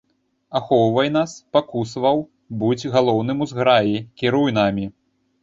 Ахоўвай 0.59 1.11
нас, 1.17 1.35
пакусваў, 1.57 2.17
будзь 2.65 2.87
галоўным 2.97 3.45
у 3.45 3.49
зграі, 3.53 3.95
кіруй 4.25 4.49
намі. 4.59 4.91